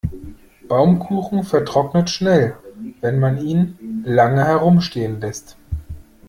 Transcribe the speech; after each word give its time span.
Baumkuchen 0.67 1.43
vertrocknet 1.43 2.09
schnell, 2.09 2.57
wenn 3.01 3.19
man 3.19 3.37
ihn 3.37 4.01
lange 4.03 4.43
herumstehen 4.45 5.21
lässt. 5.21 5.57